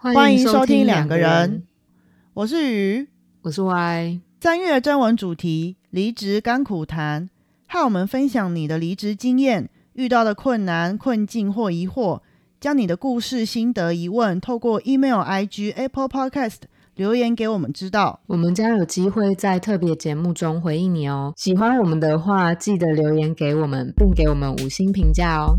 [0.00, 1.64] 欢迎收听两两个人，
[2.32, 3.08] 我是鱼。
[3.42, 4.20] 我是 Y。
[4.40, 7.28] 三月征文主题：离职甘苦谈，
[7.66, 12.20] 和我们分享你的离职经验、遇到的困难、困境或疑惑，
[12.60, 16.58] 将你的故事、心得、疑问透过 email、IG、Apple Podcast
[16.94, 18.20] 留言给我们知道。
[18.28, 21.32] 我们将有机会在特别节目中回应你哦。
[21.36, 25.58] 喜欢我们的话，记得留言给我们，并给我们五星评价哦。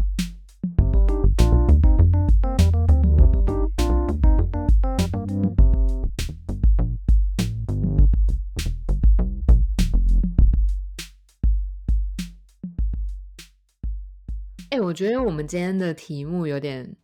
[14.89, 16.95] 我觉得我们今天的题目有点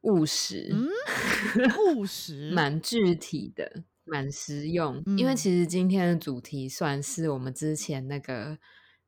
[0.00, 0.88] 务实，嗯，
[1.94, 5.00] 务实，蛮具体的，蛮实用。
[5.16, 8.58] 因为嗯其实今天的主题算是我们之前那个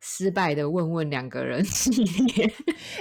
[0.04, 2.44] 失败的问问两个人 系列，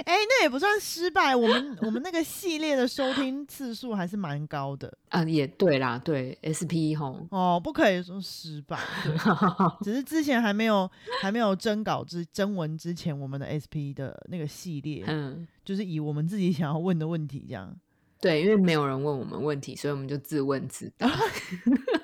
[0.04, 1.34] 哎、那也不算失败。
[1.34, 8.78] 我们我们那个系列的收听次数还是蛮高的啊，也对啦，对 SP 吼，哦，不可以说失败。
[9.02, 9.16] 对
[9.82, 10.88] 只是之前还没有
[11.20, 17.76] 还没有征稿之征文之前，我们的 SP 的那个系列，嗯，就是以我们自己想要问的问题这样。
[18.20, 21.10] 对，因为没有人问我们问题，所以我们就自问自答。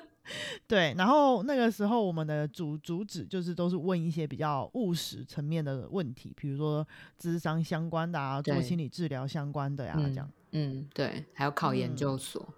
[0.67, 10.31] 对，然后那个时候我们的主主旨就是都是问一些比较务实层面的问题，比如说智商相关的啊，做心理治疗相关的呀、这样。
[10.51, 12.53] 嗯，对，还有考研嗯究所。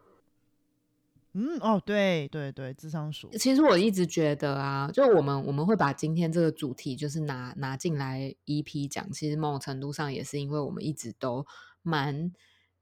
[1.33, 11.45] 嗯，哦，对对对，智商所，其实我一直觉得啊，就我们我们会把今天这个主题就是拿拿进来 EP 讲，其实某种程度上也是因为我们一直都
[11.83, 12.33] 蛮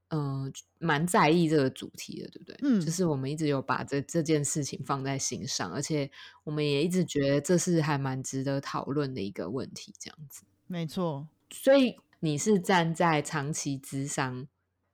[0.10, 2.58] 嗯蛮在意这个主题的，对不对？
[2.62, 6.10] 嗯就是我们一直有把这这件事情放在心上，而且
[6.44, 10.44] 我们也一直觉得这是还蛮值得讨论的一个问题，这样子。
[10.68, 11.28] 没错。
[11.52, 14.48] 所以你是站在长期智商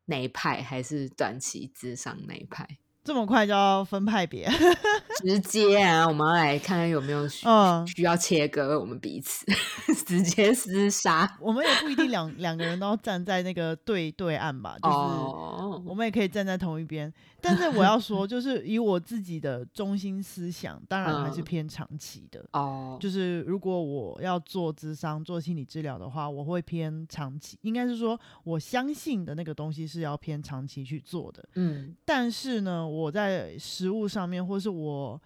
[0.06, 2.78] 那一派，还是短期智商那一派？
[3.06, 4.50] 这么快就要分派别？
[5.22, 9.46] 直接啊，我们要来看看有没有需、嗯需要切割我们彼此，
[10.06, 11.38] 直接厮杀。
[11.40, 17.14] 我们也不一定两两个人都要站在那个对对岸吧， 就是哦，我们也可以站在同一边。
[17.40, 22.44] 但是我要说，就是以我自己的中心思想，当然还是嗯偏长期的。
[22.54, 31.48] 哦，就是如果我要做智商、做心理治疗的话，我会偏长期，应该是说我相信的那个东西是要偏长期去做的。
[31.54, 35.22] 嗯但是呢，我在食物上面，或是我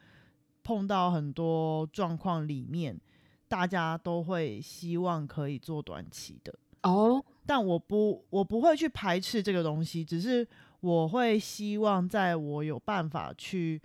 [0.63, 2.99] 碰到很多状况里面，
[3.47, 6.53] 大家都会希望可以做短期的。
[6.83, 10.47] 哦，但我不，我不会去排斥这个东西，只是
[10.79, 13.81] 我会希望在我有办法去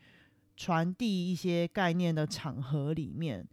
[0.56, 3.46] 传递一些概念的场合里面，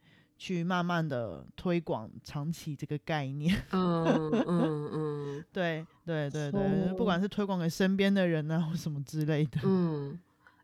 [0.44, 3.56] 去慢慢的推广长期这个概念。
[3.70, 9.60] 嗯嗯嗯对对对对，不管是推广给身边的人啊，或什么之类的。
[9.64, 10.20] 嗯。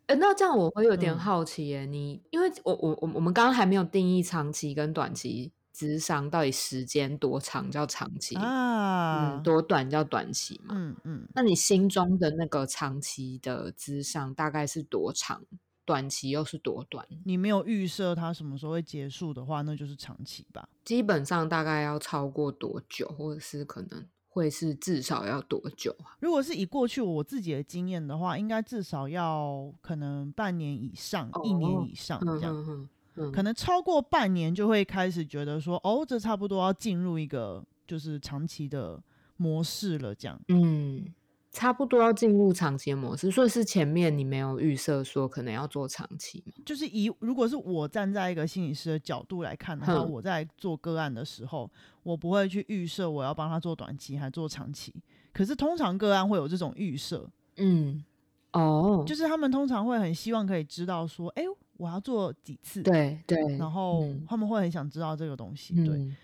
[0.08, 10.74] 哎、那这样我会有点嗯好奇耶，你因为我我我我们刚刚还没有定义长期跟短期智商到底时间多长叫长期，啊嗯，，多短叫短期嘛？
[10.76, 15.44] 嗯嗯，那你心中的那个长期的智商大概是多长？
[15.88, 17.08] 短期又是多短？
[17.24, 20.68] 你没有预设它什么时候会结束的话，那就是长期吧。
[20.84, 26.20] 基本上大概要超过多久，或者是可能会是至少要多久啊？
[26.20, 32.54] 如果是以过去我自己的经验的话，应该至少要可能半年以上，一年哦以上嗯这样。
[32.54, 32.90] 嗯嗯
[33.20, 39.02] 嗯，可能超过半年就会开始觉得说，哦，这差不多要进入一个就是长期的
[39.38, 40.40] 模式了，这样。
[40.50, 41.04] 嗯，
[41.58, 46.54] 差不多要进入长期的模式，所以是前面你没有预设说可能要做长期嘛？
[46.64, 51.68] 就是以如果是我站在一个心理师的角度来看的话，我在做个案的时候，
[52.04, 54.94] 我不会去预设我要帮他做短期还做长期。
[55.34, 58.04] 可是通常个案会有这种预设，嗯，
[58.54, 61.42] 哦，就是他们通常会很希望可以知道说，哎、
[61.78, 66.16] 我要做几次，对对，然后嗯他们会很想知道这个东西，嗯对。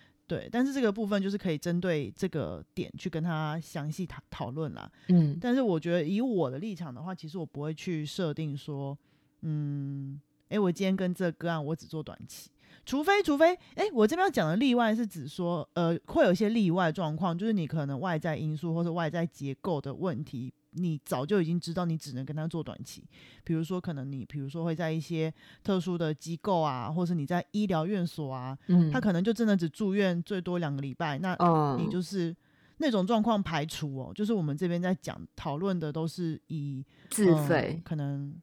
[0.51, 4.91] 但是这个部分就是可以针对这个点去跟他详细讨讨论啦。
[5.09, 8.97] 嗯但是我觉得以我的立场的话，其实我不会去设定说，
[9.41, 10.19] 嗯，
[10.49, 12.49] 诶，我今天跟这个个案我只做短期，
[12.85, 23.03] 除非除非，诶，我这边要讲的例外是指说，呃，会有一些例外状况，就是你可能外在因素或者外在结构的问题，你早就已经知道你只能跟他做短期，
[23.43, 25.33] 比如说可能你比如说会在一些
[25.63, 32.35] 特殊的机构啊，或是你在医疗院所啊，嗯，他可能就真的只住院最多两个礼拜，那哦，你就是
[32.77, 38.33] 那种状况排除哦，就是我们这边在讲讨论的都是以呃自费，可能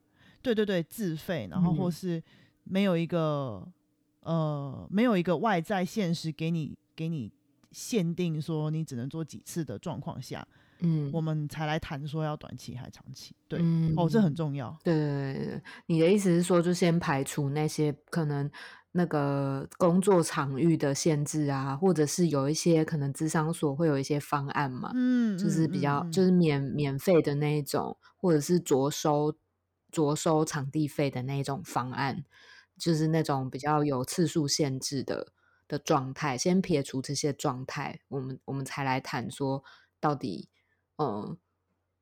[0.41, 1.91] 对对对自费，然后或嗯。
[1.91, 2.23] 是
[2.63, 3.67] 没有一个
[4.21, 7.29] 呃没有一个外在现实给你给你
[7.71, 10.47] 限定说你只能做几次的状况下，
[10.81, 13.35] 嗯，我们才来谈说要短期还长期。
[13.47, 14.77] 对，嗯哦，这很重要。
[14.83, 18.49] 对对对对，你的意思是说，就先排除那些可能
[18.91, 29.33] 那个工作场域的限制啊，或者是有一些可能智商所会有一些方案嘛，嗯，就是比较、就是免免费的那一种，或者是着收
[29.91, 32.25] 着收场地费的那一种方案，
[32.77, 35.31] 就是那种比较有次数限制的
[35.67, 36.37] 的状态。
[36.37, 39.63] 先撇除这些状态，我们我们才来谈说
[39.99, 40.49] 到底，
[41.01, 41.37] 嗯，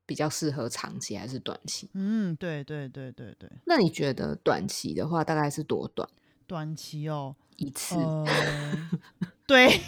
[0.06, 1.88] 比较适合长期还是短期？
[1.94, 6.08] 嗯，对对对对对，那你觉得短期的话大概是多短
[6.46, 7.94] 短期哦，一次？
[7.94, 8.90] 呃，
[9.46, 9.68] 对，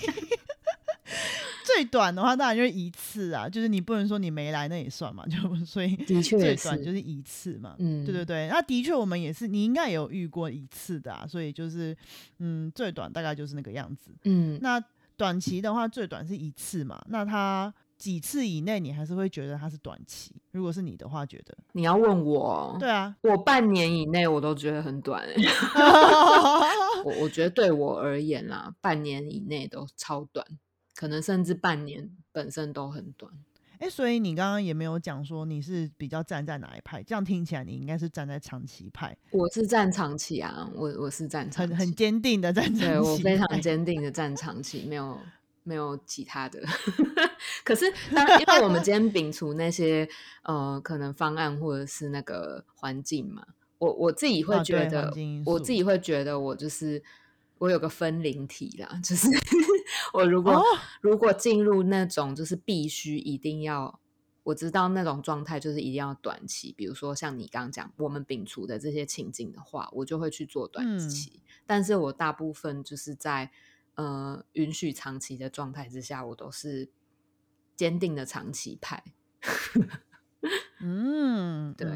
[1.64, 5.37] 最短的话当然就是一次啊，就是你不能说你没来那也算嘛，就
[5.67, 7.75] 所以的确最短就是一次嘛。
[7.79, 11.97] 嗯，对对对，那的确我们也是，你应该也有遇过一次的啊，所以就是
[12.38, 14.11] 嗯，最短大概就是那个样子。
[14.25, 14.82] 嗯，那
[15.17, 17.73] 短期的话，最短是一次嘛，那它
[18.03, 20.35] 几次以内你还是会觉得它是短期？
[20.51, 25.37] 如果是你的话，觉得你要问我，对啊，我半年以内我都觉得很短欸、
[27.07, 30.45] 我我觉得对我而言啦，半年以内都超短，
[30.97, 33.33] 可能甚至半年本身都很短。
[33.79, 42.81] 哎、所以你刚刚也没有讲说你是比较站在哪一派，这样听起来你应该是站在长期派，我是站长期啊，我我是站长期，很很坚定的站长期。
[42.81, 45.17] 对我非常坚定的站长期，没有
[45.62, 46.61] 没有其他的。
[47.64, 50.09] 可是当然，因为我们今天摒除那些
[50.43, 53.47] 呃可能方案或者是那个环境嘛，
[53.79, 55.12] 我我自己会觉得，
[55.47, 57.03] 我自己会觉得我就是
[57.59, 59.29] 我有个分灵体啦，就是
[60.14, 60.62] 我如果、哦
[61.00, 63.99] 如果进入那种就是必须一定要。
[64.44, 71.41] 我知道那种状态就是一定要短期，比如说像你刚刚讲我们摒除的这些情境的话，我就会去做短嗯期。
[71.65, 73.53] 但是我大部分就是在
[73.94, 76.89] 呃允许长期的状态之下，我都是
[77.77, 79.03] 坚定的长期派。
[80.81, 81.89] 嗯，对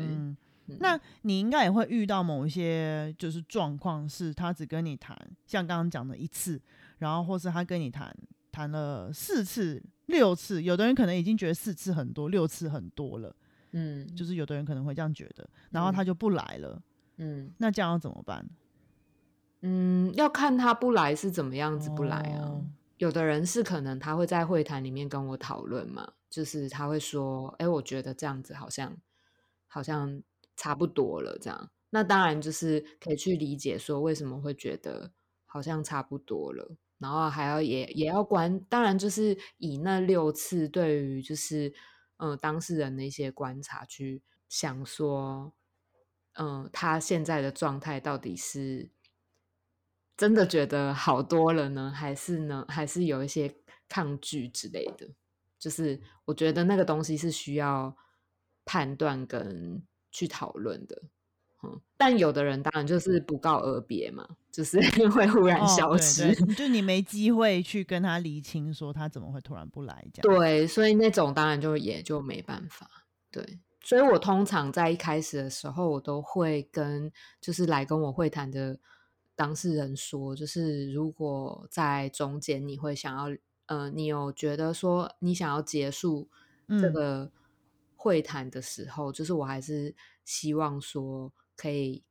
[0.81, 5.16] 那你应该也会遇到某一些就是状况，是他只跟你谈，
[5.46, 6.60] 像刚刚讲的一次，
[6.98, 8.12] 然后或是他跟你谈
[8.50, 13.34] 谈了四次、六次，有的人可能已经觉得四次很多，六次很多了，
[13.72, 16.82] 嗯，就是有的人可能会这样觉得，然后他就不来了，
[17.19, 18.44] 嗯那这样要怎么办？
[19.62, 22.49] 嗯，要看他不来是怎么样子不来啊。
[22.49, 22.64] 哦
[22.99, 28.97] 有的人是可能他会在会谈里面跟我讨论嘛，就是他会说：“哎，我觉得这样子好像
[29.67, 30.23] 好像
[30.56, 35.12] 差不多了。”这样，那当然就是可以去理解说为什么会觉得
[35.44, 41.75] 好像差不多了，然后还要也也要观，当然就是以那六次对于就是
[42.17, 45.53] 呃当事人的一些观察去想说，
[46.38, 48.91] 嗯、他现在的状态到底是
[50.16, 53.54] 真的觉得好多了呢，还是呢，还是有一些
[53.88, 55.06] 抗拒之类的？
[55.58, 57.96] 就是我觉得那个东西是需要
[58.64, 61.02] 判断跟去讨论的。
[61.62, 64.78] 嗯，但有的人当然就是不告而别嘛，就是
[65.10, 66.34] 会忽然哦对消失。
[66.34, 70.38] 对就你没机会去跟他厘清，说他怎么会突然不来这样。
[70.38, 72.88] 对，所以那种当然就也就没办法。
[73.30, 77.10] 对，所以我通常在一开始的时候，我都会跟
[77.40, 78.78] 就是来跟我会谈的
[79.36, 83.36] 当事人说，就是如果在中间你会想要，
[83.66, 86.28] 呃，你有觉得说你想要结束
[86.68, 87.30] 这嗯个
[87.94, 89.94] 会谈的时候，就是我还是
[90.24, 92.02] 希望说可以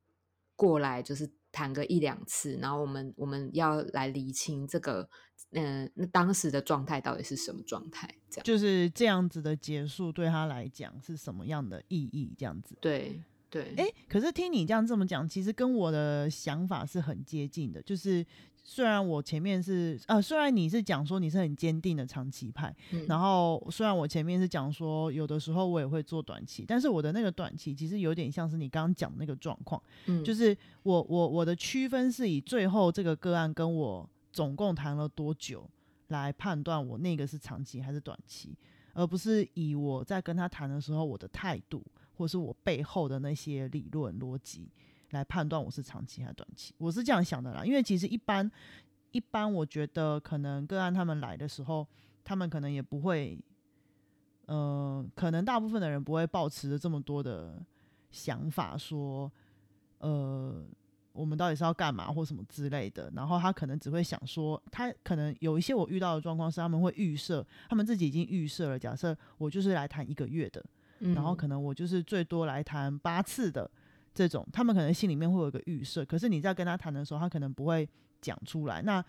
[0.55, 5.09] 过来，就是谈个一两次，然后我们我们要来理清这个，
[5.51, 8.07] 嗯、那当时的状态到底是什么状态？
[8.29, 12.35] 这样就是这样子的结束对他来讲是什么样的意义？
[12.37, 12.77] 这样子。
[12.81, 13.23] 对
[13.55, 17.81] 对，哎、可是听你这样这么讲，其实跟我的想法是很接近的。
[17.81, 18.25] 就是
[18.61, 35.65] 虽然我前面是呃，虽然你是讲说你是很坚定的长期派，嗯然后虽然我前面是讲说有的时候我也会做短期，但是我的那个短期其实有点像是你刚刚讲的那个状况，嗯就是我我我的区分是以最后这个个案跟我总共谈了多久
[36.09, 38.53] 来判断我那个是长期还是短期，
[38.93, 41.81] 而不是以我在跟他谈的时候我的态度
[42.17, 44.69] 或是我背后的那些理论逻辑
[45.11, 46.73] 来判断我是长期还是短期。
[46.77, 48.49] 我是这样想的啦，因为其实一般
[49.11, 51.87] 一般我觉得可能个案他们来的时候，
[52.23, 53.37] 他们可能也不会，
[54.45, 57.63] 呃，可能大部分的人不会抱持着这么多的
[58.11, 59.31] 想法说，
[59.99, 60.65] 呃。
[61.15, 70.61] 我们到底是要干嘛或什么之类的，然后他可能只会想说，他可能有一些我遇到的状况是他们会预设，他们自己已经预设了，假设我就是来谈一个月的，
[70.99, 73.69] 然后嗯可能我就是最多来谈八次的
[74.13, 77.87] 这种，他们可能心里面会有一个预设，可是你在跟他谈的时候，他可能不会
[78.21, 78.81] 讲出来。
[78.81, 79.03] 那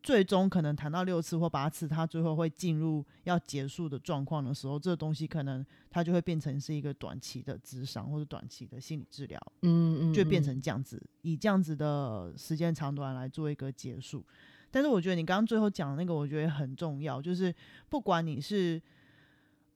[0.00, 14.24] 最终可能谈到六次或八次，他最后会进入要结束的状况的时候，这个东西可能他就会变成是一个短期的智商或者短期的心理治疗，嗯嗯，就变嗯成这样子，以这样子的时间长短来做一个结束。
[14.70, 17.52] 但是我觉得你刚刚最后讲的那个，我觉得很重要，就是
[17.88, 18.80] 不管你是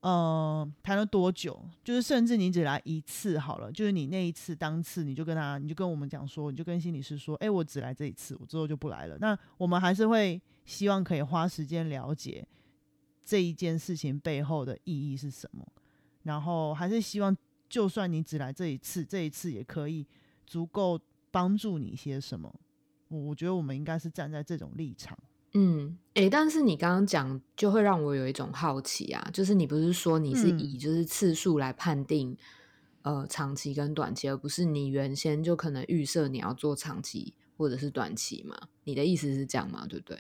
[0.03, 9.17] 呃谈了多久，就是甚至你只来一次好了，就是你那一次当次你就跟他，你就跟我们讲说，你就跟心理师说，哎、我只来这一次，我之后就不来了。
[9.19, 12.47] 那我们还是会希望可以花时间了解
[13.25, 15.65] 这一件事情背后的意义是什么，
[16.25, 17.37] 然后还是希望，
[17.69, 20.05] 就算你只来这一次，这一次也可以
[20.45, 22.53] 足够帮助你些什么。
[23.07, 25.17] 我我觉得我们应该是站在这种立场。
[25.55, 32.37] 嗯，诶，但是你刚刚讲就会让我有一种好奇啊，就是你不是说你是嗯以就是次数来判定、
[33.03, 38.57] 呃长期跟短期，而不是你原先就可能预设你要做长期或者是短期嘛？
[38.85, 39.87] 你的意思是这样吗？
[39.89, 40.19] 对不对？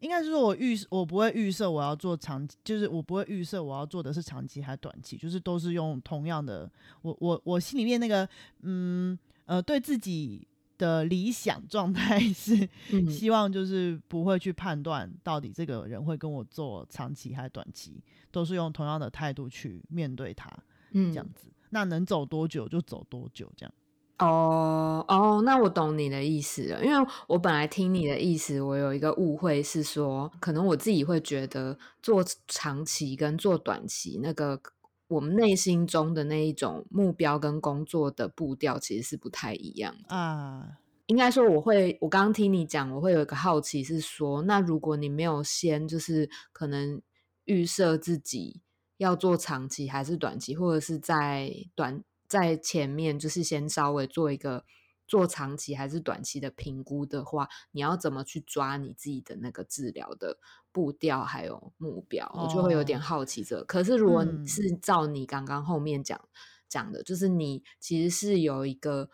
[0.00, 6.70] 应该是说我预我不会预设我要做长，就是我不会预设我要做的是长期还是短期，就是都是用同样的，
[7.02, 8.28] 我我我心里面那个
[8.62, 10.46] 嗯呃对自己
[10.78, 20.50] 的理想状态 是嗯希望就是不会去判断到底这个人会跟我做长期还是短期，都是用同样的态度去面对他
[20.92, 21.48] 嗯这样子。
[21.70, 23.74] 那能走多久就走多久，这样。
[24.20, 26.84] 哦哦，那我懂你的意思了。
[26.84, 34.60] 因为我本来听你的意思，我有一个误会是说，可能我自己会觉得做长期跟做短期那个。
[35.08, 40.14] 我们内心中的那一种目标跟工作的步调其实是不太一样的。
[40.14, 47.00] 啊，应该说，我会，我刚刚听你讲，我会有一个好奇是说，那如果你没有先就是可能
[47.44, 48.60] 预设自己
[48.98, 54.64] 要做长期还是短期，或者是在短在前面就是先稍微做一个
[55.08, 60.38] 做长期还是短期的评估的话，你要怎么去抓你自己的那个治疗的
[60.70, 62.30] 步调还有目标？
[62.36, 63.64] 我就会有点哦好奇这个。
[63.64, 66.28] 可是如果嗯是照你刚刚后面讲
[66.68, 69.10] 讲的，就是你其实是有一个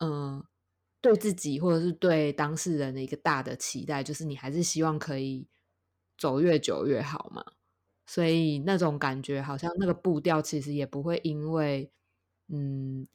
[0.00, 0.44] 嗯。
[1.04, 5.46] 对自己或者是对当事人的一个大的期待，就是你还是希望可以
[6.16, 7.44] 走越久越好嘛。
[8.06, 11.92] 所以那种感觉，好像那个步调其实也不会因为
[12.48, 13.06] 嗯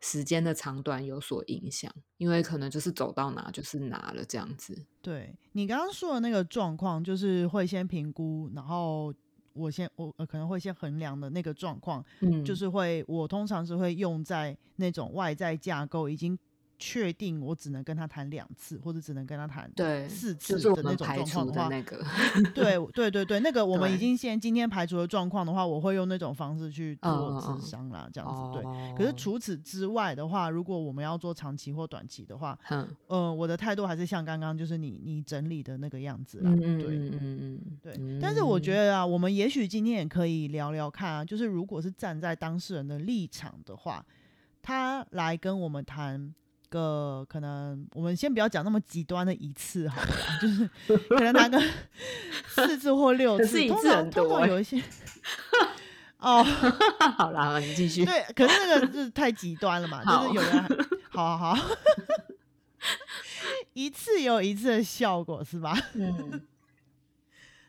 [0.00, 4.86] 时间的长短有所影响，因为可能就是走到哪就是哪了这样子。
[5.02, 9.12] 对你刚刚说的那个状况，就是会先评估，然后
[9.52, 16.38] 我先我、呃、可能会先衡量的那个状况，嗯，就是会我通常是会用在那种外在架构已经
[16.80, 22.02] 确定我只能跟他谈两次，或者只能跟他谈对，四次的那种状况的话，那个。
[22.54, 28.64] 对对对对，那个我们已经先今天排除的状况的话，我会用那种方式去做智商啦，这样子对。
[28.64, 36.64] 哦可是除此之外的话，如果我们要做长期或短期的话，嗯，呃，我的态度还是像刚刚就是你你整理的那个样子啦，对。
[36.64, 44.04] 嗯嗯嗯，对，但是我觉，得啊，我们也许今天也可以聊聊看啊，就是如果是站在当事人的立场的话，
[44.62, 46.32] 他来跟我们谈
[46.70, 50.70] 个可能，我们先不要讲那么极端的一次好了啦，就是
[51.08, 51.60] 可能拿个
[52.48, 54.82] 四次或六次，通常通常有一些
[56.18, 56.42] 哦，
[57.16, 58.04] 好啦，你继续。
[58.04, 60.68] 对，可是那个就是太极端了嘛，就是有人还
[61.10, 61.68] 好好好，
[63.72, 65.76] 一次有一次的效果是吧？
[65.94, 66.40] 嗯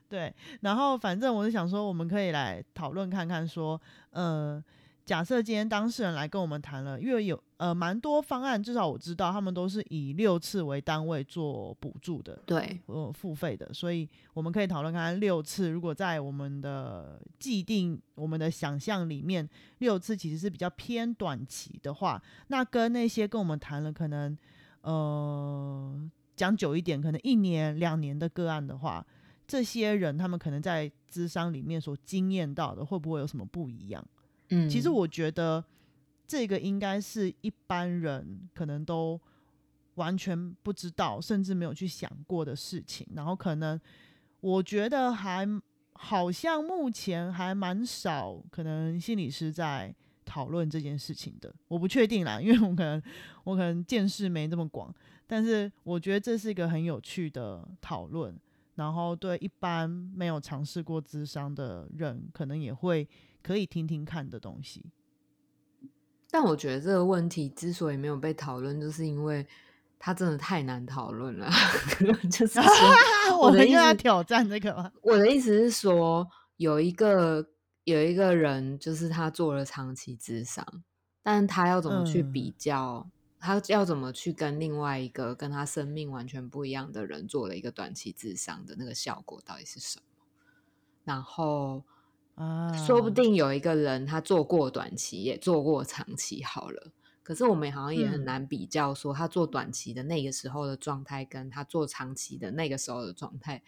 [0.10, 3.79] 对，然后反正我是想说，我们可以来讨论看看，说，
[4.10, 4.62] 呃，
[5.03, 19.48] 假设今天当事人来跟我们谈了，因为有呃蛮多方案，至少我知道他们都是以六次为单位做补助的，对，呃付费的，所以我们可以讨论看看六次，如果在我们的既定我们的想象里面，
[19.79, 24.38] 六次其实是比较偏短期的话，那跟那些跟我们谈了可能
[24.81, 29.05] 呃讲久一点，可能一年两年的个案的话，
[29.46, 34.05] 这些人他们可能在咨商里面所经验到的，会不会有什么不一样？
[34.51, 35.63] 嗯，其实我觉得
[36.27, 39.20] 这个应该是一般人可能都
[39.96, 43.05] 完全不知道，甚至没有去想过的事情。
[43.15, 43.79] 然后可能
[44.39, 45.48] 我觉得还
[45.93, 49.93] 好像目前还蛮少，可能心理师在
[50.24, 51.53] 讨论这件事情的。
[51.67, 53.01] 我不确定啦，因为我可能
[53.43, 54.93] 我可能见识没这么广，
[55.27, 58.38] 但是我觉得这是一个很有趣的讨论。
[58.75, 63.08] 然后对一般没有尝试过咨商的人，可能也会
[63.43, 64.91] 可以听听看的东西。
[66.29, 69.45] 但我觉得这个问题之所以没有被讨论，就是因为
[70.00, 71.51] 它真的太难讨论了。
[72.31, 72.60] 就是，
[73.39, 74.91] 我们又要挑战这个吗？
[75.03, 77.45] 我的意思是说，有一个
[77.83, 80.65] 有一个人，就是他做了长期智商，
[81.21, 90.05] 但他要怎么去嗯比较他要怎么去跟另外一个跟他生命完全不一样的人做了一个短期智商的那个效果到底是什么？
[91.03, 91.83] 然后
[92.35, 96.91] 啊，说不定有一个人他做过短期，也做过长期，好了。
[97.23, 103.61] 可是我们好像也很嗯难比较，说他做短期的那个时候的状态，跟他做长期的那个时候的状态，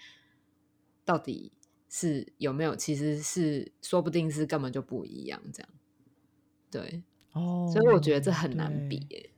[1.06, 1.52] 到底
[1.88, 2.76] 是有没有？
[2.76, 5.70] 其实是说不定是根本就不一样，这样。
[6.72, 7.04] 对，
[7.34, 9.30] 哦，所以我觉得这很难比。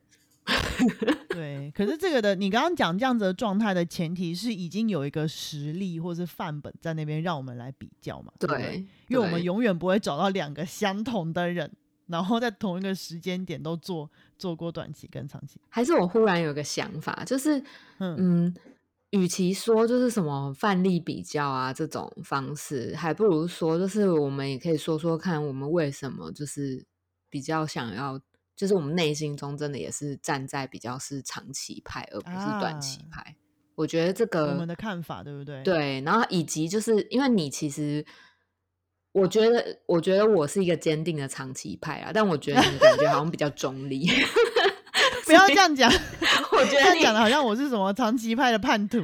[1.30, 8.64] 对，可是这个的，你刚刚讲这样子的状态的前提是已经有一个实例或是范本在那边让我们来比较嘛，对不对？
[8.64, 8.76] 对，
[9.08, 11.72] 因为我们永远不会找到两个相同的人，
[12.08, 15.60] 然后在同一个时间点都做做过短期跟长期。
[15.70, 17.60] 还是我忽然有个想法，就是
[17.98, 18.56] 嗯嗯，
[19.10, 26.86] 与其说就是什么范例比较啊这种方式，还不如说就是我们也可以说说看，我们为什么就是
[27.30, 28.20] 比较想要，
[28.56, 33.36] 就是我们内心中真的也是站在比较是长期派，而不是短期啊派。
[33.76, 38.06] 我觉得这个我们的看法对不对？，对，然后以及就是因为你其实，
[39.12, 44.10] 我觉得，我觉得我是一个坚定的长期派啊，但我觉得你感觉好像比较中立。
[45.26, 45.92] 不要这样讲，
[46.54, 49.00] 我觉得你样讲的好像我是什么长期派的叛徒。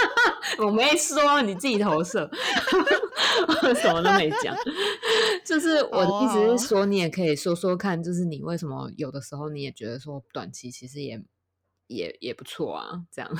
[0.58, 2.28] 我没说，你自己投射，
[3.48, 4.56] 我 什么都没讲。
[5.44, 11.20] 就是我的意思是说，你也可以说说看，就是你为什么有的时候你也觉得说短期其实也
[11.88, 13.30] 也也不错啊，这样。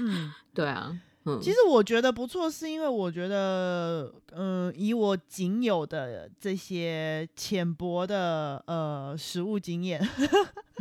[0.00, 10.00] 嗯， 对啊，嗯，其实我觉得不错，是因为我觉得，嗯、以我仅有的这些浅薄的呃实物经验，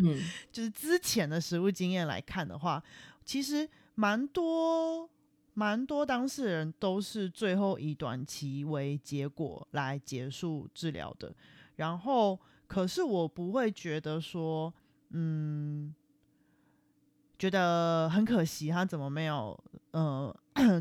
[0.04, 0.20] 嗯
[0.52, 2.82] 就是之前的实物经验来看的话，
[3.24, 5.10] 其实蛮多
[5.56, 11.34] 蛮多当事人都是最后以短期为结果来结束治疗的。
[11.78, 14.74] 然后，可是我不会觉得说，
[15.10, 15.96] 嗯，
[17.38, 19.58] 觉得很可惜，他怎么没有
[19.92, 20.36] 呃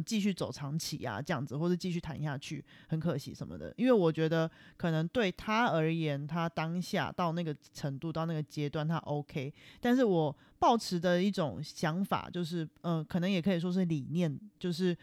[0.05, 3.73] 继续走长期啊这样子，或者继续谈下去，很可惜什么的。
[3.77, 9.53] 因为我觉得可能对他而言，他当下到那个程度，到那个阶段，他 OK。
[9.81, 14.97] 但是我抱持的一种想法就是，呃，可能也可以说是理念，就是。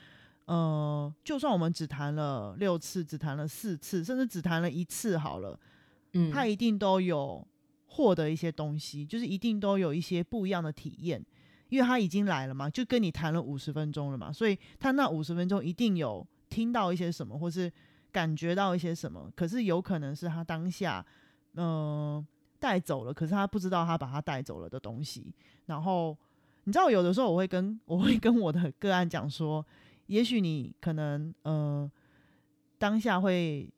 [0.46, 5.58] 呃，就算我们只谈了六次，只谈了四次，甚至只谈了一次好了，
[6.12, 7.48] 嗯，他一定都有
[7.86, 11.24] 获得一些东西，就是一定都有一些不一样的体验，
[11.72, 17.72] 因为他已经来了嘛，就跟你谈了五十分钟了嘛，所以他那五十分钟一定有听到一些什么，或是
[18.12, 21.04] 感觉到一些什么，可是有可能是他当下
[21.56, 22.26] 嗯、
[22.60, 25.34] 带走了，可是他不知道他把他带走了的东西。
[25.68, 26.18] 然后
[26.66, 29.66] 你知道，有的时候我会跟 我会跟我的个案讲说，
[30.08, 31.90] 也许你可能呃
[32.78, 33.70] 当下会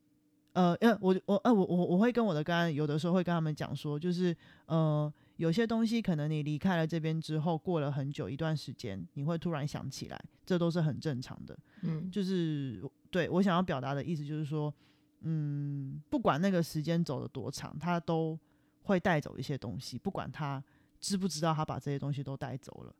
[0.53, 11.57] 呃呃我我呃我我我会跟我的个案有的时候会跟他们讲说，就是呃有些东西可能你离开了这边之后，过了很久一段时间，你会突然想起来，这都是很正常的。
[11.81, 14.73] 嗯就是对我想要表达的意思，就是说，
[15.21, 18.39] 嗯，不管那个时间走的多长，他都
[18.83, 20.63] 会带走一些东西，不管他
[20.99, 22.95] 知不知道他把这些东西都带走了。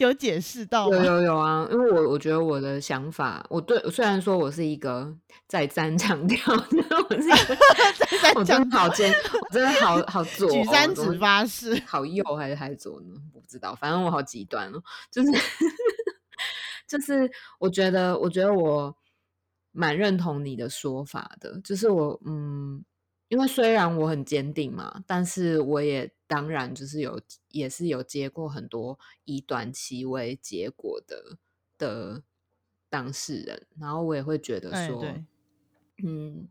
[0.00, 1.04] 有解释到有吗？
[1.04, 5.14] 有有啊，因为我我觉得我的想法，我对虽然说我是一个
[5.46, 6.38] 再三强调，
[7.08, 7.56] 我是一个
[8.22, 13.14] 在我真讲的好坚，我真的好好左、哦，举三我指发誓，好右还是还是左呢？
[13.34, 15.30] 我不知道，反正我好极端哦，就是
[16.88, 18.96] 就是，我觉得我觉得我
[19.72, 22.82] 蛮认同你的说法的，就是我嗯，
[23.28, 31.36] 因为虽然我很坚定嘛，但是我也当然就是有也是有接过很多以短期为结果的
[31.76, 32.22] 的
[32.88, 35.26] 当事人，然后我也会觉得说，哎
[36.04, 36.48] 嗯，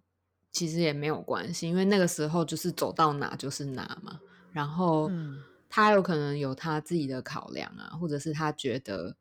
[0.52, 4.20] 其实也没有关系，因为那个时候就是走到哪就是哪嘛。
[4.52, 9.16] 然后嗯他有可能有他自己的考量啊，或者是他觉得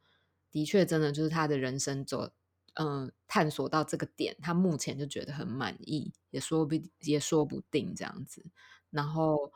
[0.51, 2.33] 的确真的就是他的人生走，
[2.75, 8.45] 嗯、探索到这个点，他目前就觉得很满意，也说不也说不定这样子。
[8.91, 9.53] 然后，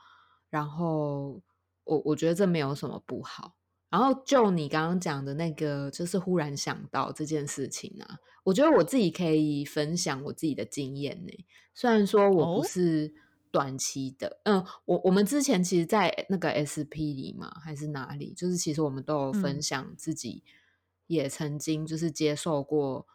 [0.52, 1.40] 然后
[1.84, 3.54] 我我觉得这没有什么不好。
[3.88, 11.32] 然后就你刚刚讲的那个，就是忽然想到这件事情啊，我觉得我自己可以分享我自己的经验呢。
[11.74, 13.14] 虽然说我不哦是
[13.50, 20.42] 短期的，嗯，我我们之前其实，在那个 SP 里嘛，还是哪里，就是其实我们都有分嗯享自己
[21.06, 23.06] 也曾经就是接受过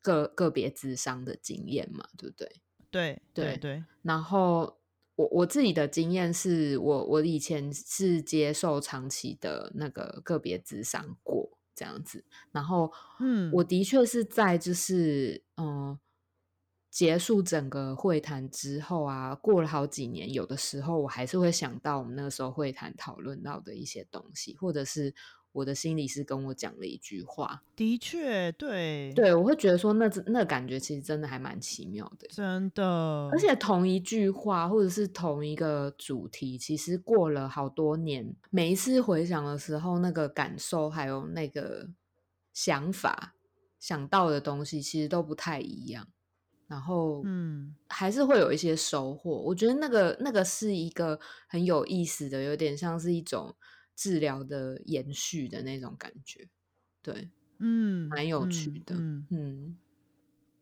[0.00, 2.60] 个个别智商的经验嘛，对不对？
[2.90, 4.78] 对对对对，然后
[5.16, 13.50] 我我自己的经验是我我以前是接受长期的那个个别智商过这样子，然后嗯。
[13.52, 16.00] 我的确是在就是嗯、呃
[16.90, 25.12] 结束整个会谈之后啊，过了好几年，有的时候我还是会想到我们那个时候会谈讨论到的一些东西，或者是
[25.54, 27.62] 我的心理师跟我讲了一句话。
[27.74, 32.84] 的确，对，对我会觉得说那那感觉其实真的还蛮奇妙的，真的。
[33.32, 41.88] 而且同一句话或者是同一个主题，其实过了好多年，每一次回想的时候，那个感受还有那个
[42.52, 43.34] 想法
[43.78, 46.08] 想到的东西，其实都不太一样。
[46.66, 49.30] 然后，嗯，还是会有一些收获。
[49.30, 53.54] 我觉得那个那个是一个很有意思的，有点像是一种
[53.94, 56.48] 治疗的延续的那种感觉。
[57.02, 57.28] 对，
[57.58, 58.94] 嗯，蛮有趣的。
[58.96, 59.76] 嗯，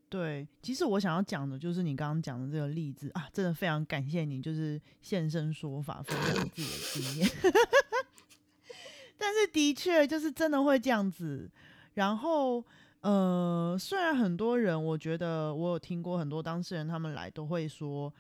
[0.09, 0.47] 对。
[0.63, 7.29] 其实我想要讲的就是你刚刚讲的这个例子啊，真的非常感谢你，就是现身说法，分享自己的经验。
[9.17, 11.51] 但是的确就是真的会这样子，
[11.95, 12.65] 然后。
[13.03, 18.15] 呃，虽然很多人，我觉得我有听过很多当事人，他们来都会说，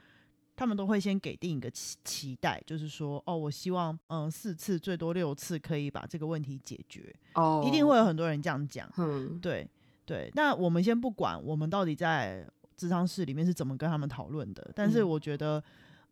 [0.62, 7.12] 他们都会先给定一个期期待，就是说，哦，我希望，嗯，四次最多六次可以把这个问题解决。
[7.34, 8.88] 哦，一定会有很多人这样讲。
[8.96, 9.68] 嗯，对
[10.06, 10.30] 对。
[10.36, 15.60] 那我们先不管我们到底在智商室里面是怎么跟他们讨论的，但是我觉得，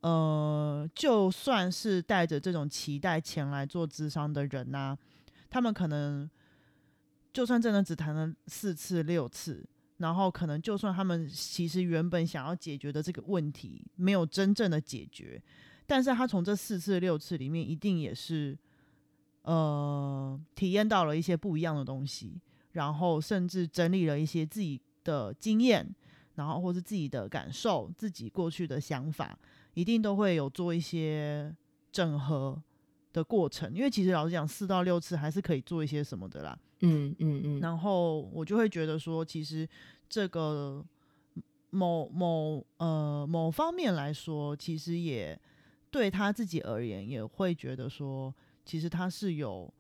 [0.01, 4.99] 呃，就算是带着这种期待前来做智商的人呐，
[5.49, 6.29] 他们可能。
[7.33, 9.65] 就算真的只谈了四次六次，
[10.01, 15.41] 然后可能就算他们其实原本想要解决的这个问题没有真正的解决，
[15.87, 18.57] 但是他从这四次六次里面一定也是，
[19.43, 22.41] 呃，体验到了一些不一样的东西，
[22.73, 25.87] 然后甚至整理了一些自己的经验，
[26.37, 29.39] 然后或是自己的感受、自己过去的想法，
[29.75, 31.55] 一定都会有做一些
[31.93, 32.59] 整合
[33.13, 33.73] 的过程。
[33.75, 36.59] 因为其实老实讲，四到六次还是可以做一些什么的啦。
[36.81, 39.69] 嗯嗯嗯，然后我就会觉得说，其实
[40.09, 40.85] 这个
[41.71, 45.39] 某某呃某方面来说，其实也
[45.91, 49.73] 对他自己而言，也会觉得说，其实他是有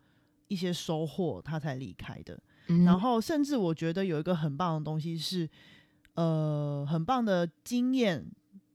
[0.49, 2.38] 一些收获，他才离开的。
[2.85, 5.49] 然后，甚至我觉得有一个很棒的东西是，
[6.14, 8.25] 呃，很棒的经验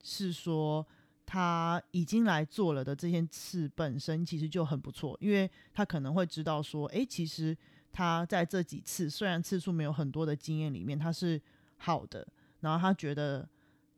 [0.04, 0.86] 是说，
[1.25, 7.57] 他已经来做了的这件事本身其实就很不错，因为他可能会知道说，哎，其实。
[7.97, 11.41] 他在这几次虽然次数没有很多的经验里面，他是
[11.77, 12.27] 好的。
[12.59, 13.47] 然后他觉得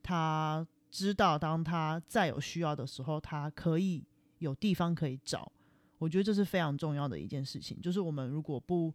[0.04, 4.04] 他知道，当他再有需要的时候，他可以
[4.38, 5.50] 有地方可以找。
[5.98, 7.80] 我觉得这是非常重要的一件事情。
[7.80, 8.94] 就是我们如果不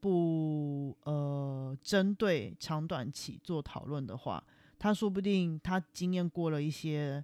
[0.00, 4.42] 不呃针对长短期做讨论的话，
[4.78, 7.22] 他说不定他经验过了一些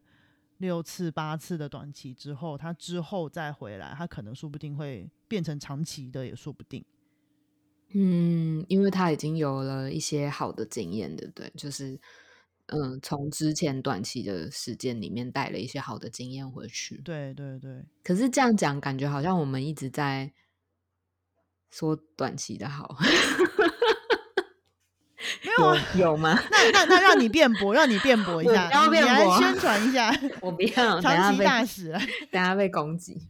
[0.59, 6.85] 六次八次的短期之后，他之后再回来，他可能说不定会变成长期的，也说不定。
[7.94, 11.51] 嗯，因为他已经有了一些好的经验，对不对？
[11.57, 11.99] 就是，
[12.66, 16.99] 嗯，从之前短期的时间里面带了一些好的经验回去。
[16.99, 17.85] 对对对。
[18.05, 20.33] 可是这样讲，感觉好像我们一直在
[21.71, 22.97] 说短期的好。
[25.42, 25.87] 没有啊？
[25.96, 26.38] 有吗？
[26.51, 30.14] 那那那让你辩驳，让你辩驳一下，你来宣传一下。
[30.40, 31.92] 我不要 长期大使，
[32.31, 33.20] 等下被攻击。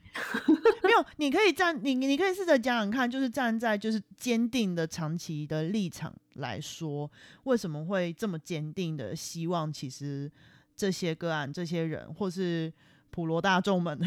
[0.83, 7.11] 没有，你可以站，你你可以试着讲讲看，就是站在就是坚定的长期的立场来说，
[7.45, 10.31] 为什么会这么坚定的希望，其实
[10.75, 12.73] 这些个案、这些人，或是
[13.11, 13.99] 普罗大众们，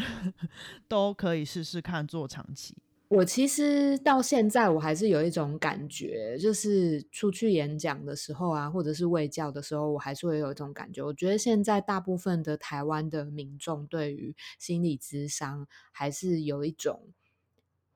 [0.88, 2.76] 都可以试试看做长期。
[3.16, 11.02] 我其实到现在我还是有一种感觉，就是出去演讲的时候啊，或者是卫教的时候，我还是会有一种感觉。
[11.02, 17.08] 我觉得现在大部分的台湾的民众对于心理咨商还是有一种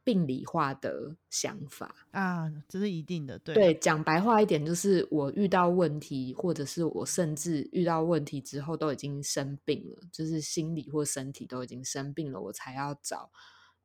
[0.04, 3.38] 病理化的想法啊，这是一定的。
[3.38, 13.30] 对对，讲白话一点，就是我遇到问题，或者是我甚至遇到问题之后都已经生病了，就是心理或身体都已经生病了，我才要找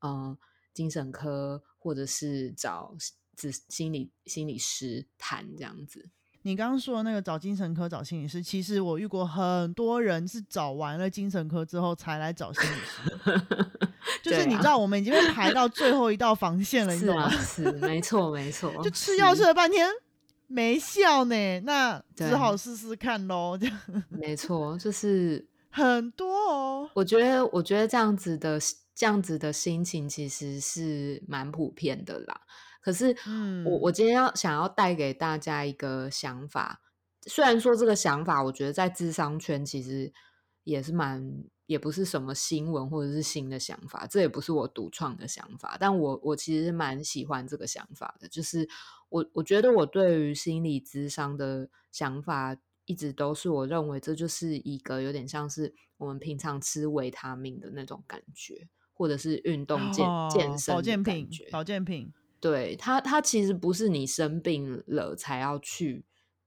[0.02, 0.38] 嗯。
[0.74, 2.96] 精神科，或者是找
[3.36, 6.10] 子心理心理师谈这样子。
[6.44, 13.42] 你刚刚说的那个找精神科找心理师，其实我遇过很多人是找完了精神科之后才来找心理师。
[14.24, 17.30] 就是你知道，我们已经被排到最后一道防线了，你懂吗？
[17.38, 18.72] 是，没错，没错。
[18.84, 19.88] 就吃药吃了半天
[20.48, 23.56] 没效呢，那只好试试看喽。
[23.56, 23.80] 这样
[24.10, 26.90] 没错，就是很多哦。
[26.96, 28.60] 我觉得，我觉得这样子的。
[28.94, 32.42] 这样子的心情其实是蛮普遍的啦。
[32.82, 33.16] 可是，
[33.64, 36.82] 我我今天要想要带给大家一个想法，
[37.28, 40.12] 虽然说这个想法，我觉得在智商圈其实
[40.64, 45.78] 也是蛮，也不是什么新闻或者是新的想法，这也不是我独创的想法。
[45.80, 48.68] 但我我其实蛮喜欢这个想法的，就是
[49.10, 58.68] 我我觉得我对于心理智商的想法一直都是我认为这就是一个有点像是我们平常吃维他命的那种感觉，
[59.02, 62.14] 或者是运动健、健身保健品，保健品。
[62.40, 66.04] 对它，它其实不是你生病了才要去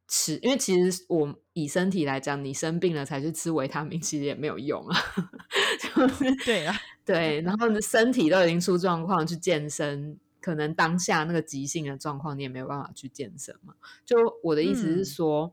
[0.06, 4.96] 吃，因为其实我以身体来讲，你生病了才去吃维他命，其实也没有用啊。
[5.82, 13.74] 就是 对啊，对，然后身体都已经出状况，去健身，可能当下那个急性的状况，你也没有办法去健身嘛。
[14.04, 15.52] 就我的意思是说，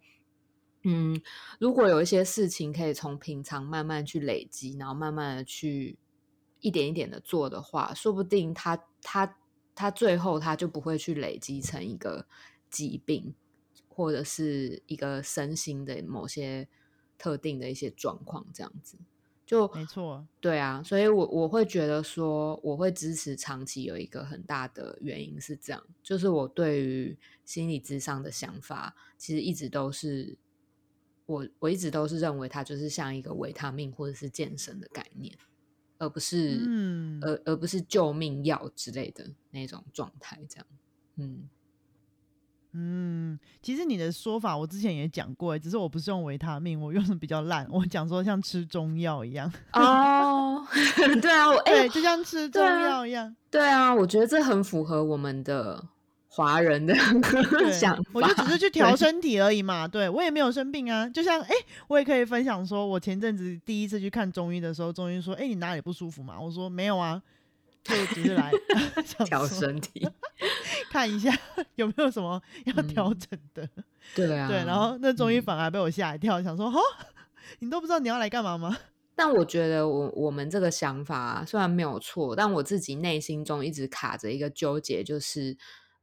[0.84, 1.22] 嗯，
[1.60, 6.00] 如果有一些事情可以从平常慢慢去累积，然后慢慢的去
[6.62, 9.38] 一点一点的做的话，说不定他他。
[9.74, 12.28] 他最后他就不会去累积成一个
[12.69, 13.34] 疾病，
[13.88, 16.67] 或者是一个身心的某些
[17.17, 18.97] 特定的一些状况，这样子
[19.45, 20.28] 就没错。
[20.41, 30.38] 对啊，所以我我会觉得说，我会支持长期有一个很大的原因是这样，就是我对于心理智商的想法，其实一直都是
[31.26, 35.36] 我我一直都是认为它就是像一个维他命或者是健身的概念。
[36.02, 40.66] 而不是，嗯，而而不是救命药之类的那种状态，这样，
[41.18, 41.48] 嗯
[42.72, 49.52] 嗯，其实你的说法我之前也讲过，只是我不是用维他命，我用的比较烂，我讲说像吃中药一样。
[49.74, 50.66] 哦，
[51.22, 53.36] 对啊，我对，就像吃中药一样。
[53.52, 55.86] 对啊，我觉得这很符合我们的。
[56.34, 56.96] 华人的
[57.74, 59.86] 想法，我就只是去调身体而已嘛。
[59.86, 61.06] 对我也没有生病啊。
[61.10, 61.54] 就像哎，
[61.89, 67.22] 我也可以分享说，我前阵子第一次去看中医的时候，中医说：“哎，你哪里不舒服嘛？”我说：“没有啊，
[67.84, 68.50] 就只是来
[69.28, 70.08] 调身体，
[70.89, 71.38] 看一下
[71.76, 73.67] 有没有什么要调整的。”
[74.15, 74.63] 对啊，对。
[74.63, 76.80] 然后那中医反而被我吓一跳，想说：“哦，
[77.60, 78.78] 你都不知道你要来干嘛吗？”
[79.17, 85.58] 但我觉得，我我们这个想法虽然没有错，但我自己内心中一直卡着一个纠结，就是。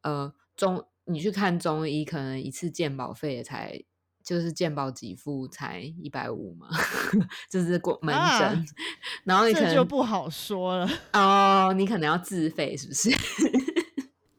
[0.08, 3.78] 呃，中你去看中医，可能一次鉴保费也才
[4.24, 6.68] 就是鉴保给付才一百五嘛，
[7.50, 8.66] 就是过门诊，
[9.24, 13.10] 然后你可能就不好说了 哦，你可能要自费，是不是？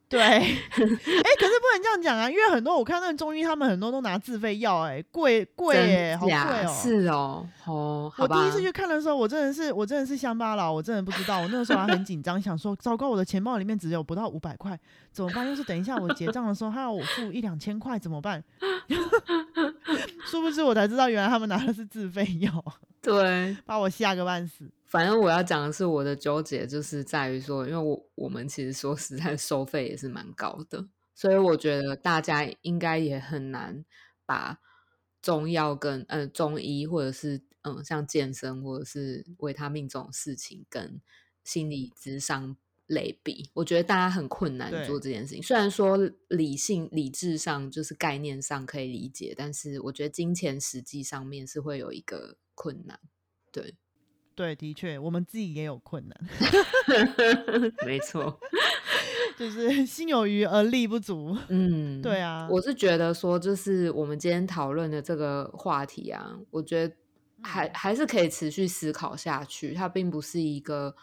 [0.09, 0.41] 对， 哎，
[0.73, 14.75] 可是不能这样讲啊，因为很多我看那中医，他们很多都拿自费药，哎，贵贵哎，好贵哦，是哦，哦，我第一次去看的时候，我真的是我真的是乡巴佬，我真的不知道，我那个时候还很紧张，想说糟糕，我的钱包里面只有不到五百块，
[15.11, 15.47] 怎么办？
[15.47, 18.43] 要是等一下我结账的时候，他要我付一两千块，怎么办？
[20.25, 22.51] 殊不知我才知道，原来他们拿的是自费药，
[22.99, 24.67] 对，把我吓个半死。
[24.89, 33.85] 反正我要讲的是，我的纠结就是在于说，因为我我们其实说实在，收费也是蛮高的，所以我觉得大家应该也很难
[34.25, 34.59] 把
[35.21, 40.99] 中药跟呃中医或者是嗯像健身或者是维他命这种事情跟
[41.43, 43.51] 心理智商类比。
[43.53, 45.43] 我觉得大家很困难做这件事情。
[45.43, 45.97] 虽然说
[46.29, 52.99] 理性理智上就是概念上可以理解，但是我觉得金钱实际上面是会有一个困难。
[53.51, 53.75] 对。
[54.39, 56.17] 对，的确，我们自己也有困难。
[57.85, 58.39] 没错，
[59.37, 61.37] 就是心有余而力不足。
[61.49, 66.95] 嗯，对啊，我是觉得说，就是我们今天讨论的这个话题啊，我觉得
[67.41, 69.73] 还还是可以持续思考下去。
[69.73, 70.95] 它并不是一个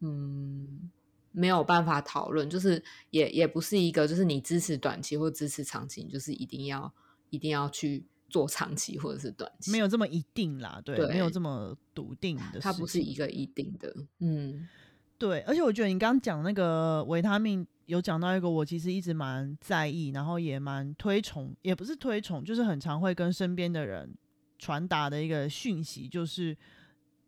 [0.00, 0.90] 嗯
[1.32, 6.92] 没有办法讨论，就是也也不是一个就是你支持短期或支持长期，就是一定要
[7.30, 8.04] 一定要去。
[8.28, 14.68] 做长期或者是短期，没有这么一定啦，对，没有这么笃定的，它不是一个一定的，嗯，
[15.16, 15.40] 对。
[15.42, 24.12] 而且我觉得你刚刚讲那个维他命，有讲到一个我其实一直蛮在意，然后也蛮推崇，也不是推崇，就是很常会跟身边的人
[24.58, 26.56] 传达的一个讯息，就是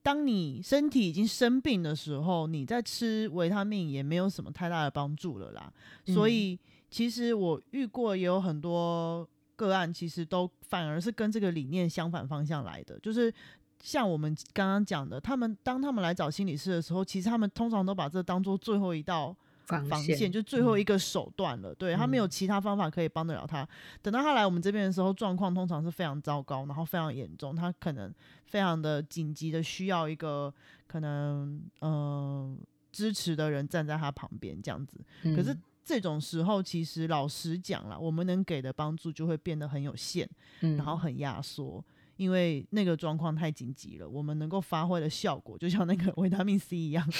[0.02, 5.72] 当你身体已经生病的时候，你在吃维他命也没有什么太大的帮助了啦。
[6.06, 6.58] 所以
[6.90, 9.28] 其实我遇过也有很多。
[9.58, 13.34] 个案其实都反而是跟这个理念相反方向来的，就是
[13.82, 21.74] 像我们刚刚讲的，他们当他们来找心理师的时候，其实他们通常都把这当做最后一道防线，就最后一个手段了。
[21.74, 23.68] 对他没有其他方法可以帮得了他。
[24.00, 28.14] 等到他来我们这边的时候，状况通常是非常糟糕，然后非常严重，他可能
[28.46, 30.54] 非常的紧急的需要一个
[30.86, 32.56] 可能嗯
[32.92, 35.00] 支持的人站在他旁边这样子。
[35.34, 35.56] 可是。
[35.88, 40.28] 这种时候，其实老实讲了，我们能给的帮助就会变得很有限，
[40.60, 41.82] 然后很压缩，
[42.18, 47.10] 因为那个状况太紧急了，我们能够发挥的效果，就像那个维他命 C 一样，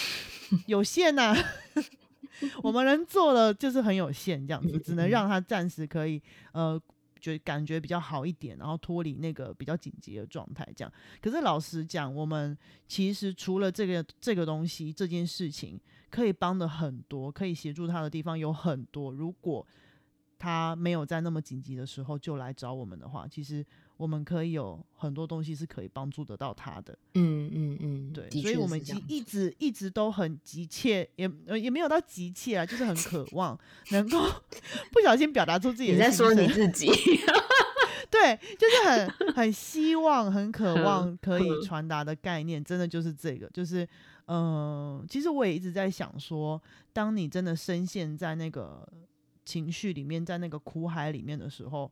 [0.66, 1.34] 有限呐。
[2.62, 6.20] 我们能做的就是很有限，这样子，只能让他暂时可以
[6.52, 6.78] 呃。
[7.20, 10.92] 觉感觉比较好一点，然后脱离那个比较紧急的状态，这样。
[11.20, 15.76] 可是老实讲，我们其实除了这个这个东西这件事情，
[16.10, 19.10] 可以帮的很多，可以协助他的地方有很多。
[19.12, 19.66] 如果
[20.38, 23.64] 他没有在那么紧急的时候就来找我们的话，其实
[23.96, 26.96] 我们可以有很多东西是可以帮助得到他的。
[27.14, 33.58] 嗯嗯嗯，对，所以我们其确是这样实一直一直都很急切，也呃也没有到急切啊，就是很渴望
[33.90, 34.22] 能够
[34.92, 36.86] 不小心表达出自己的你在说你自己
[38.08, 43.88] 对，就是很很希望、很渴嗯望可以嗯传达的概念，真的就是这个，就是嗯、
[44.28, 46.62] 呃其实我也一直在想说，
[46.92, 48.86] 当你真的深陷在那个
[49.44, 51.90] 情绪里面，在那个苦海里面的时候，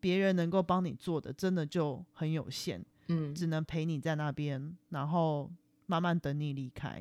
[0.00, 5.48] 别人能够帮你做的，真的就很有限，嗯只能陪你在那边，然后
[5.86, 7.00] 慢慢等你离开。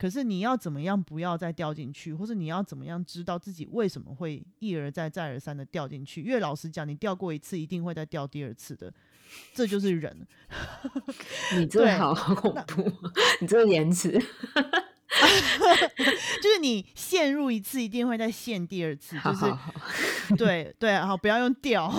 [0.00, 6.22] 可是你要怎么样不要再掉进去，或是你要怎么样知道自己为什么会一而再再而三的掉进去？
[6.22, 8.90] 因为老实讲，你掉过一次，一定会再掉第二次的，
[9.52, 10.26] 这就是人。
[11.54, 12.90] 你这对好好恐怖，
[13.42, 14.18] 你这个言辞，
[16.42, 19.54] 就是你陷入一次，一定会再陷第二次，就是
[20.38, 21.92] 对对，好，不要用掉，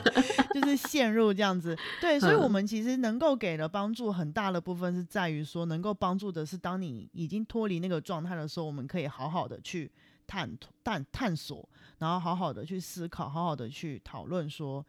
[0.54, 1.76] 就是陷入这样子。
[2.00, 9.90] 对，所以我嗯们其实能够给的帮助很大的部分是在于说，能够帮助的是当你已经脱离那个状态的时候，我们可以好好的去
[10.26, 10.50] 探
[10.82, 14.84] 探探索，然后好好的去思考，好好的去讨论说。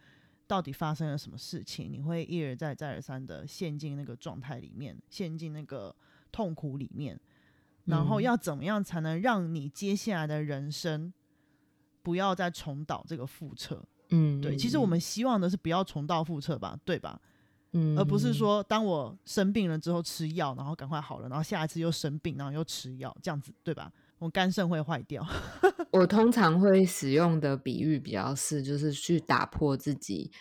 [0.48, 1.92] 到底发生了什么事情？
[1.92, 5.96] 你会一而再、再而三的陷进那个状态里面，陷进那个
[6.32, 7.20] 痛苦里面，
[7.86, 11.14] 然后嗯要怎么样才能让你接下来的人生
[12.02, 13.84] 不要再重蹈这个覆辙？
[14.10, 17.20] 嗯，对，其实我们希望的是不要重蹈覆辙吧，对吧？
[17.72, 23.92] 嗯，而不是说当我生病了之后吃药，然后赶快好了，然后下一次又生病，然后又吃药，这样子，对吧？
[24.20, 25.26] 我肝肾会坏掉。
[25.92, 30.32] 我通常会使用的比喻比较是，就是去打破自己，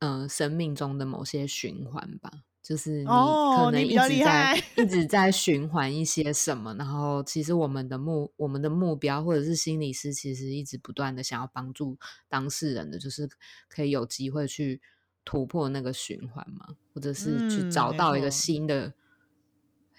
[0.00, 2.30] 呃，生命中的某些循环吧。
[2.70, 13.28] 就是你可能一直在、 一直在循环一些什么，然后其实我们的目我们的目标或者是心理师其实一直不断的想要帮助当事人的，就是
[13.68, 14.80] 可以有机会去
[15.24, 18.94] 突破那个循环嘛，或者是去找到一个新的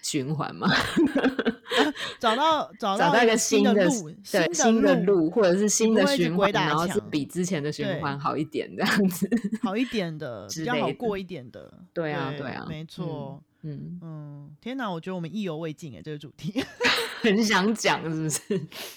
[0.00, 0.70] 循环嘛。
[2.18, 9.28] 找到找找到一个新新的路，对新的路，或者是新的循环，然后是比之前的循环好一点这样子。
[9.62, 11.72] 好一点的， 之比较好过一点的。
[11.92, 13.42] 对啊对啊没错。
[13.64, 16.60] 嗯，嗯，天哪，我觉得我们意犹未尽哎，这个主题
[17.22, 18.40] 很想讲是不是？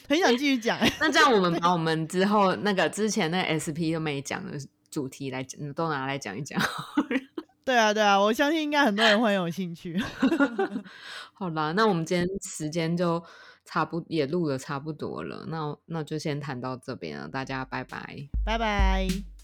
[0.09, 0.91] 很想继续讲哎。
[0.99, 4.57] 那这样我们把我们之后那个之前那个 SP 都没讲的
[4.89, 6.59] 主题来讲，都拿来讲一讲。
[7.65, 9.99] 对啊，对啊，我相信应该很多人会有兴趣。
[11.33, 13.21] 好啦，那我们今天时间就
[13.65, 18.29] 差不也录的差不多了，那那就先谈到这边了，大家拜拜。
[18.45, 19.34] 拜拜。